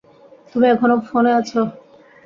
[0.51, 1.51] তুমি এখনও ফোনে আছ?